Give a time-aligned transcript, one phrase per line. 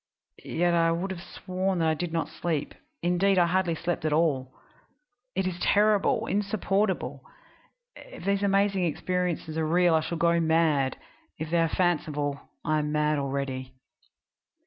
[0.43, 4.11] Yet I would have sworn that I did not sleep indeed, I hardly sleep at
[4.11, 4.51] all.
[5.35, 7.21] It is terrible, insupportable!
[7.95, 10.97] If these amazing experiences are real I shall go mad;
[11.37, 13.75] if they are fanciful I am mad already.